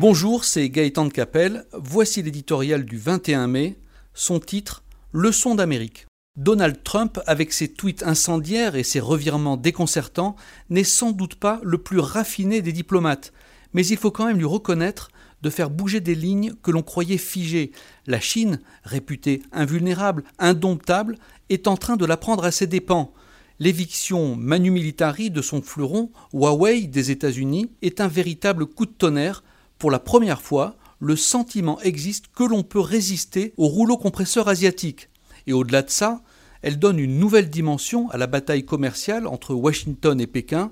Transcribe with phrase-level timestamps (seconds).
[0.00, 1.66] Bonjour, c'est Gaëtan de Capelle.
[1.74, 3.76] Voici l'éditorial du 21 mai.
[4.14, 4.82] Son titre
[5.12, 6.06] Leçon d'Amérique.
[6.38, 10.36] Donald Trump, avec ses tweets incendiaires et ses revirements déconcertants,
[10.70, 13.34] n'est sans doute pas le plus raffiné des diplomates,
[13.74, 15.10] mais il faut quand même lui reconnaître
[15.42, 17.70] de faire bouger des lignes que l'on croyait figées.
[18.06, 21.18] La Chine, réputée invulnérable, indomptable,
[21.50, 23.12] est en train de la prendre à ses dépens.
[23.58, 29.44] L'éviction manu militari de son fleuron, Huawei des États-Unis, est un véritable coup de tonnerre
[29.80, 35.08] pour la première fois, le sentiment existe que l'on peut résister au rouleau compresseur asiatique.
[35.46, 36.20] Et au-delà de ça,
[36.60, 40.70] elle donne une nouvelle dimension à la bataille commerciale entre Washington et Pékin,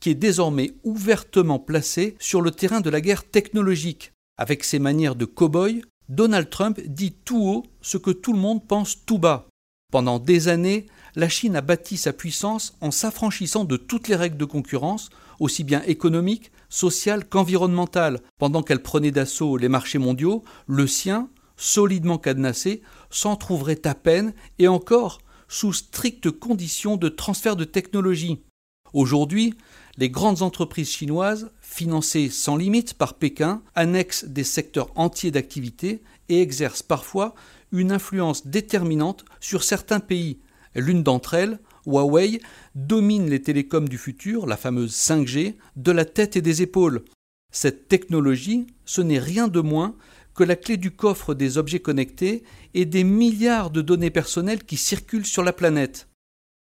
[0.00, 4.10] qui est désormais ouvertement placée sur le terrain de la guerre technologique.
[4.36, 8.66] Avec ses manières de cow-boy, Donald Trump dit tout haut ce que tout le monde
[8.66, 9.47] pense tout bas.
[9.90, 10.84] Pendant des années,
[11.16, 15.08] la Chine a bâti sa puissance en s'affranchissant de toutes les règles de concurrence,
[15.40, 18.20] aussi bien économiques, sociales qu'environnementales.
[18.38, 24.34] Pendant qu'elle prenait d'assaut les marchés mondiaux, le sien, solidement cadenassé, s'en trouverait à peine
[24.58, 28.44] et encore sous strictes conditions de transfert de technologie.
[28.92, 29.54] Aujourd'hui,
[29.96, 36.40] les grandes entreprises chinoises, financées sans limite par Pékin, annexent des secteurs entiers d'activité et
[36.40, 37.34] exercent parfois
[37.72, 40.38] une influence déterminante sur certains pays.
[40.74, 42.40] L'une d'entre elles, Huawei,
[42.74, 47.04] domine les télécoms du futur, la fameuse 5G, de la tête et des épaules.
[47.50, 49.96] Cette technologie, ce n'est rien de moins
[50.34, 52.44] que la clé du coffre des objets connectés
[52.74, 56.07] et des milliards de données personnelles qui circulent sur la planète.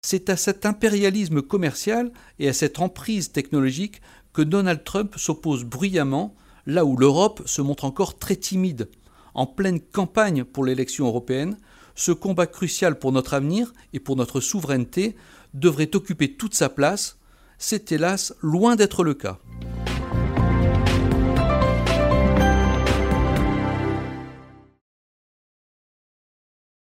[0.04, 6.34] C'est à cet impérialisme commercial et à cette emprise technologique que Donald Trump s'oppose bruyamment,
[6.66, 8.88] là où l'Europe se montre encore très timide.
[9.34, 11.56] En pleine campagne pour l'élection européenne,
[11.94, 15.14] ce combat crucial pour notre avenir et pour notre souveraineté
[15.54, 17.16] devrait occuper toute sa place.
[17.58, 19.38] C'est hélas loin d'être le cas.